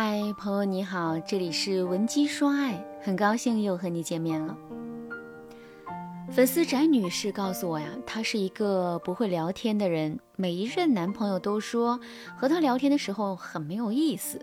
[0.00, 4.56] 嗨，朋友你好，这里是文姬说爱，很高兴又和你见面了。
[6.30, 11.98] 粉丝翟女士告诉我呀，她是一个不会聊天的人，每一任男朋友都说
[12.36, 14.40] 和她聊天的时候很没有意思。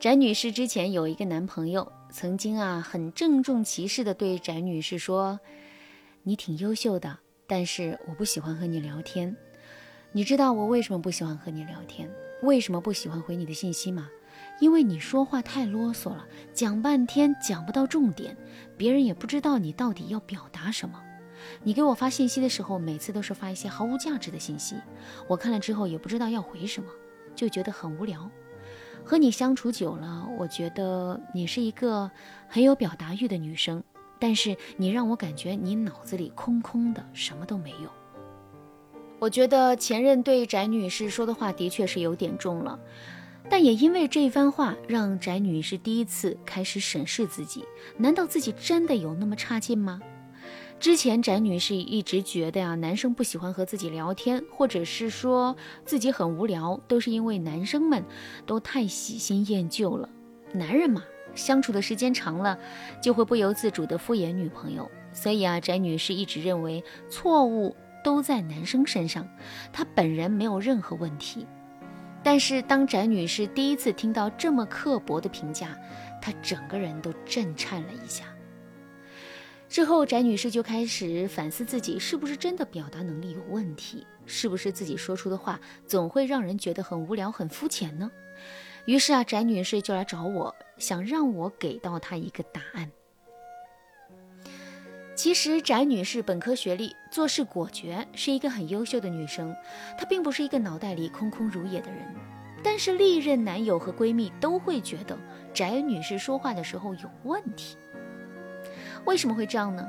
[0.00, 5.38] 翟女士之前有一个男朋友，曾经啊很郑重其事的对翟女士说
[6.24, 9.36] ：“你挺优秀的，但是我不喜欢和你聊天。
[10.10, 12.10] 你知道我为什么不喜欢和你聊天？
[12.42, 14.08] 为什么不喜欢回你的信息吗？”
[14.60, 18.36] 因为你说话太啰嗦了，讲半天讲不到重点，
[18.76, 21.02] 别人也不知道你到底要表达什么。
[21.64, 24.76] 你给我发信息的时候，每次都是发一些毫无价值的信息，
[25.26, 26.88] 我看了之后也不知道要回什么，
[27.34, 28.30] 就觉得很无聊。
[29.04, 32.08] 和你相处久了，我觉得你是一个
[32.48, 33.82] 很有表达欲的女生，
[34.20, 37.90] 但是你让我感觉你脑子里空空的，什么都没有。
[39.18, 42.78] 我觉得前任对翟女士说的话的确是有点重了。
[43.50, 47.64] 但也因为这番话，让翟女士第一次开始审视自己：
[47.98, 50.00] 难道自己真的有那么差劲吗？
[50.80, 55.54] 之前翟女士一直觉得呀，男生不喜欢和自己聊天，或者是说
[55.84, 58.04] 自己很无聊，都是因为男生们
[58.46, 60.08] 都太喜新厌旧了。
[60.52, 61.02] 男人嘛，
[61.36, 62.58] 相处的时间长了，
[63.00, 64.90] 就会不由自主的敷衍女朋友。
[65.12, 69.28] 所以啊，翟女士一直认为错误都在男生身上，
[69.72, 71.46] 她本人没有任何问题。
[72.24, 75.76] 但是，当翟女士第一次听到这么刻薄的评价，
[76.20, 78.24] 她整个人都震颤了一下。
[79.68, 88.10] 之后，翟女士就开始反思自己是不是真的表达能力有问题，是不是自己说出的话总会让人觉得很无聊、很肤浅呢？
[88.84, 92.90] 于是啊，翟女士就来找我，想让我给到她一个答案。
[95.22, 99.54] 其实，翟女士本科学历，做事果决，是一个很优秀的女生。
[99.96, 102.04] 她并不是一个脑袋里空空如也的人。
[102.60, 105.16] 但是，历任男友和闺蜜都会觉得
[105.54, 107.76] 翟女士说话的时候有问题。
[109.04, 109.86] 为什么会这样呢？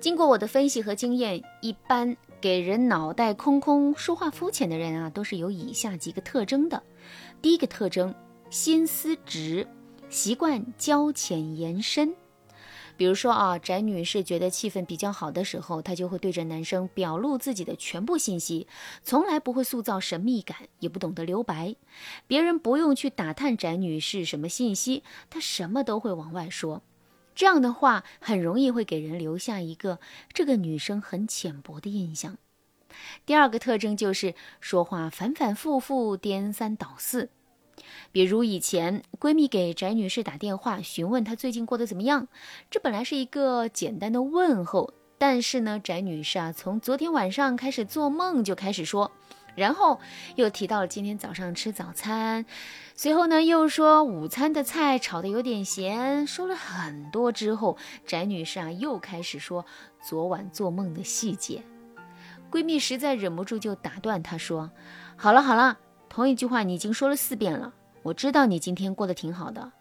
[0.00, 6.82] 经过我的分析和经验，一般给人脑袋空空、说话肤浅的人啊，都是有以下几个特征的。
[7.40, 8.14] 第一个特征，
[8.50, 9.66] 心思直，
[10.10, 12.14] 习惯交浅言深。
[13.02, 18.68] 比如说啊，翟女士觉得气氛比较好的时候，她就会对着男生表露自己的全部信息，
[19.02, 21.74] 从来不会塑造神秘感，也不懂得留白。
[22.28, 26.82] 别人不用去打探翟女士什么信息，她什么都会往外说。
[27.34, 29.98] 这样的话，很容易会给人留下一个
[30.32, 32.38] 这个女生很浅薄的印象。
[33.26, 37.30] 第二个特征就是说话反反复复，颠三倒四。
[38.12, 42.28] 比如以前闺蜜给翟女士打电话询问她最近过得怎么样，
[42.70, 49.10] 这本来是一个简单的问候，但是呢，翟女士啊从昨天晚上开始做梦就开始说，
[49.54, 50.00] 然后
[50.36, 52.44] 又提到了今天早上吃早餐，
[52.94, 59.64] 随后呢又说午餐的菜炒的有点咸，说了很多之后，翟女士啊又开始说
[60.02, 61.62] 昨晚做梦的细节，
[62.50, 64.70] 闺蜜实在忍不住就打断她说
[65.16, 65.78] ：“好了好了。”
[66.12, 69.72] 同一句话你已经说了四遍了，我知道你今天过得挺好的。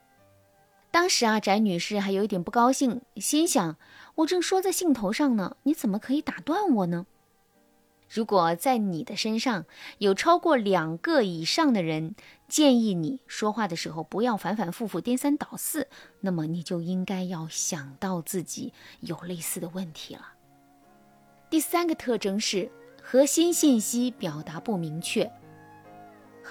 [0.89, 3.75] 当时啊，翟女士还有一点不高兴，心想：
[4.15, 7.05] 我正说在兴头上呢，你怎么可以打断我呢？
[8.07, 9.65] 如果在你的身上
[9.97, 12.15] 有超过两个以上的人
[12.47, 15.89] 建议你说话的时候不要反反复复、颠三倒四，
[16.21, 18.71] 那么你就应该要想到自己
[19.01, 20.29] 有类似的问题了。
[21.49, 22.71] 第三个特征是
[23.03, 25.29] 核心信息表达不明确。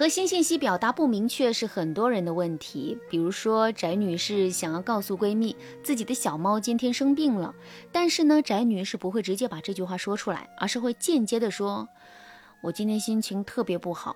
[0.01, 2.97] 核心信息表达不明确是很多人的问题。
[3.07, 7.53] 比如说，翟女士想要告诉闺蜜自己的小猫今天生病了，
[7.91, 11.87] 但是呢，翟女士不会直接把这句话说出来，而是会间接的说
[12.65, 14.15] ：“我今天心情特别不好。”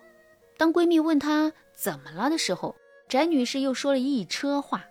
[0.58, 2.76] 当闺蜜问她怎么了的时候，
[3.08, 4.86] 翟女士又说了一车话。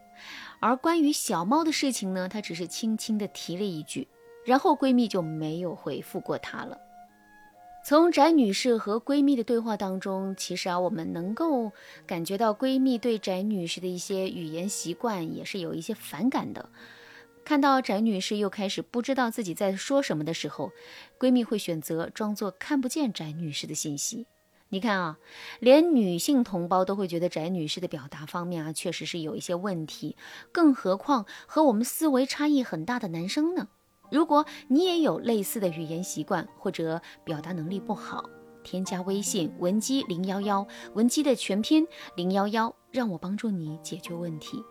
[0.61, 4.07] 而关于小猫的事情呢，她只是轻轻的提了一句，
[4.45, 6.79] 然后闺蜜就没有回复过她了。
[7.87, 11.71] 从翟女士和闺蜜的对话当中，其实啊，我们能够
[12.07, 16.71] 感觉到闺蜜对翟女士的一些语言习惯也是有一些反感的。
[17.45, 20.73] 看到翟女士又开始不知道自己在说什么的时候，
[21.19, 24.27] 闺蜜会选择装作看不见翟女士的信息。
[24.71, 25.19] 你看啊，
[25.61, 30.17] 连女性同胞都会觉得翟女士的表达方面啊，确实是有一些问题，
[30.51, 33.69] 更何况和我们思维差异很大的男生呢？
[34.11, 38.25] 如果你也有类似的语言习惯或者表达能力不好，
[38.63, 41.87] 添加微信文姬零幺幺，文姬的全拼
[42.17, 44.63] 零幺幺，让我帮助你解决问题。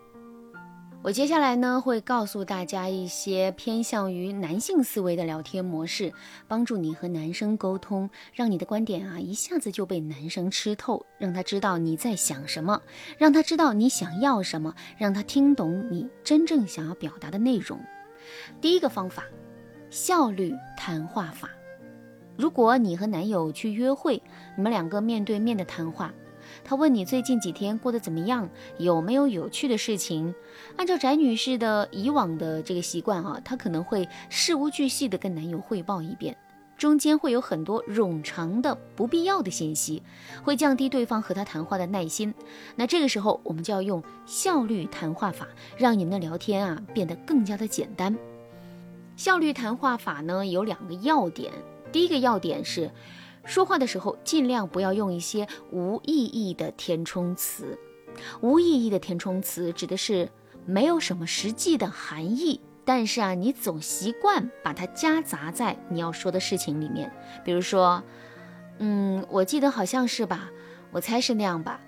[1.04, 6.14] 我接下来呢会告诉大家一些偏向于男性思维的聊天模式，
[6.48, 12.82] 帮助你和男生沟通，让你的观点啊一下子就被男生吃透，让他知道你在想什么，
[13.18, 17.78] 让他知道你想要什么，让他听懂你真正想要表达的内容。
[18.62, 19.24] 第一个方法，
[19.90, 21.50] 效率谈话法。
[22.36, 24.22] 如果你和男友去约会，
[24.56, 26.14] 你们两个面对面的谈话。
[26.64, 30.34] 他问你最近几天过得怎么样，有没有有趣的事情？
[30.78, 36.36] 按照翟女士的以往的这个习惯啊，她可能会事无巨细的跟男友汇报一遍，
[36.78, 40.04] 中间会有很多冗长的不必要的信息，
[40.44, 42.34] 会降低对方和他谈话的耐心。
[42.76, 45.48] 那这个时候，我们就要用效率谈话法，
[45.78, 48.18] 让你们的聊天啊变得更加的简单。
[49.16, 51.54] 效率谈话法呢有两个要点，
[51.92, 52.92] 第一个要点是。
[53.46, 57.78] 说话的时候，尽量不要用一些无意义的填充词。
[58.42, 60.30] 无意义的填充词指的是
[60.66, 67.12] 没有什么实际的含义，但是啊，你总习惯把它夹杂在你要说的事情里面。
[67.44, 68.04] 比如说，
[68.80, 70.50] 嗯，我记得好像是吧，
[70.92, 71.80] 我猜是那样吧。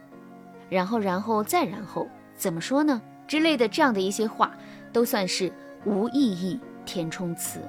[0.69, 2.07] 然后，然后再然后，
[2.37, 3.01] 怎么说呢？
[3.27, 4.55] 之类的这样的一些话，
[4.93, 5.51] 都算是
[5.83, 7.59] 无意义填充词。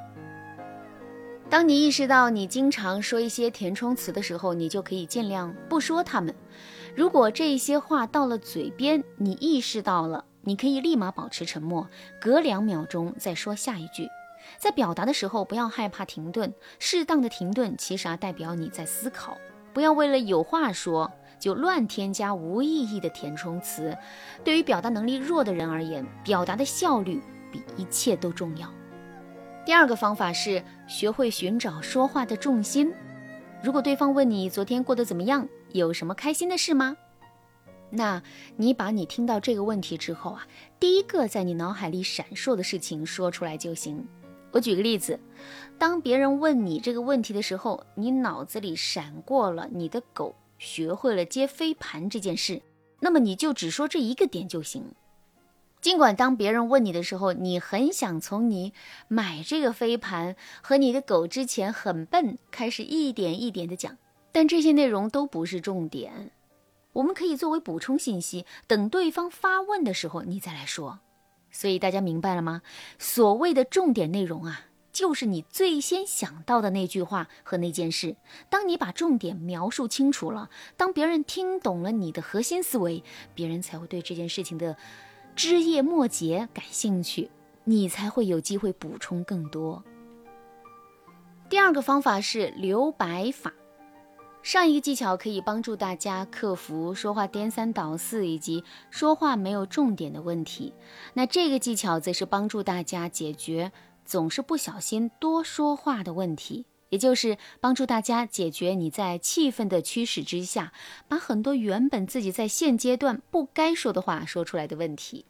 [1.48, 6.34] 当你意识到你经常说一些填充词的时候，你就可以尽量不说它们。
[6.94, 11.88] 如果这一些话到了嘴边，你意识到了，你可以立马保持沉默，
[12.20, 14.08] 隔两秒钟再说下一句。
[14.58, 19.36] 在表达的时候，不要害怕停顿，适当的停顿其实啊代表你在思考。
[19.74, 23.94] 不要为了有话说就乱添加无意义的填充词。
[24.44, 27.20] 对于表达能力弱的人而言，表达的效率
[27.50, 28.72] 比一切都重要。
[29.64, 32.94] 第二个方法是学会寻找说话的重心。
[33.64, 36.96] 如果对方问你昨天过得怎么样，有什么开心的事吗？
[37.90, 38.22] 那
[38.56, 40.46] 你把你听到这个问题之后啊，
[40.80, 44.06] 第一个在你脑海里闪烁的事情说出来就行。
[44.52, 45.20] 我举个例子，
[45.78, 52.62] 当别人问你这个问题的时候，你脑子里闪过了你的狗学会了接飞盘这件事，
[53.00, 54.84] 那么你就只说这一个点就行。
[55.82, 58.72] 尽管当别人问你的时候，你很想从你
[59.08, 63.96] 买这个飞盘和你的狗之前很笨开始一点一点的讲，
[64.32, 66.30] 但这些内容都不是重点。
[66.96, 71.00] 我们可以作为补充信息，等对方发问的时候你再来说。
[71.50, 72.62] 所以大家明白了吗？
[72.98, 74.62] 所谓的重点内容啊，
[74.92, 78.16] 就是你最先想到的那句话和那件事。
[78.48, 83.04] 当你把重点描述清楚了，当别人听懂了你的核心思维，
[83.34, 84.76] 别人才会对这件事情的。
[85.34, 87.30] 枝叶末节感兴趣，
[87.64, 89.84] 你才会有机会补充更多。
[91.50, 93.52] 第二个方法是留白法，
[94.46, 100.72] 上一个技巧可以帮助大家克服说话颠三倒四以及说话没有重点的问题。
[101.14, 103.72] 那这个技巧则是帮助大家解决
[104.04, 106.64] 总是不小心多说话的问题。
[106.90, 110.72] 也就是帮助大家解决你在气氛的驱使之下，
[111.08, 115.24] 把很多原本自己在现阶段不该说的话说出来的问题。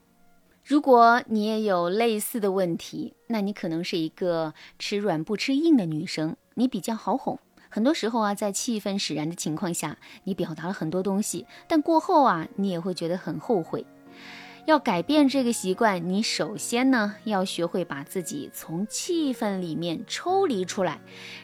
[0.63, 7.39] 如果你也有类似的问题，那你可能是一个吃软不吃硬的女生，你比较好哄。
[7.77, 13.85] 很多时候啊，在气氛使然的情况下，你表达了很多东西，但过后啊，你也会觉得很后悔。
[14.65, 20.99] 要改变这个习惯，你首先呢要学会把自己从气氛里面抽离出来，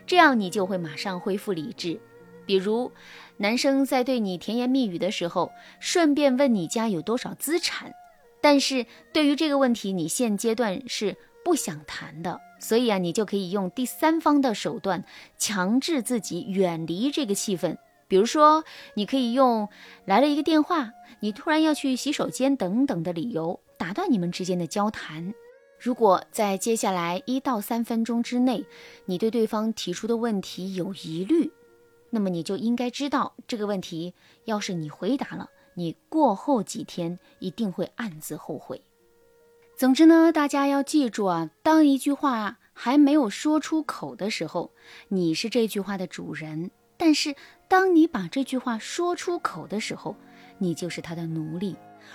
[0.07, 2.01] 这样你就会马上恢复理智。
[2.47, 2.91] 比如，
[3.37, 7.93] 男生在对你甜言蜜语的时候，顺便问你家有多少资产，
[8.41, 15.05] 但是对于这个问题，你现阶段是不想谈的，所以啊，你就可以用第三方的手段，
[15.37, 17.77] 强制自己远离这个气氛。
[18.09, 19.69] 比如说，你可以用
[20.05, 25.33] 来了一个电话，你突然要去洗手间等等的理由打断你们之间的交谈。
[25.79, 28.65] 如果在接下来一到三分钟之内，
[29.07, 31.51] 你对对方提出的问题有疑虑，
[32.11, 38.83] 那么你就应该知道这个问题，要是你回答了，你过后几天一定会暗自后悔。
[39.83, 44.71] 总之呢，大家要记住啊，当一句话还没有说出口的时候，
[45.09, 46.71] 你是这句话的主人。
[46.97, 47.35] 但是，
[47.67, 50.15] 当你把这句话说出口的时候，
[50.59, 51.75] 你就是他的奴隶。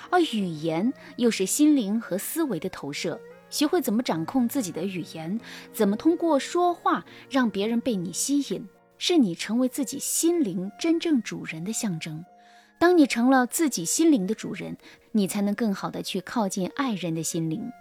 [0.10, 3.20] 而语言又是心灵和思维的投射。
[3.50, 5.38] 学会怎么掌控自己的语言，
[5.74, 8.66] 怎么通过说话让别人被你吸引，
[8.98, 12.24] 是你成为自己心灵真正主人的象征。
[12.80, 14.78] 当你成了自己心灵的主人，
[15.12, 17.72] 你才能更好的去靠近爱人的心灵。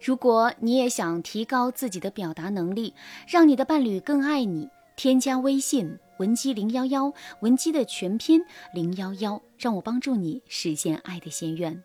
[0.00, 2.94] 如果你也想提高自己的表达能力，
[3.26, 5.98] 让你的伴侣更爱你，添加微信。
[6.18, 7.12] 文姬零幺幺，
[7.42, 8.42] 文姬的全拼
[8.74, 11.84] 零幺幺，让我帮助你实现爱的心愿。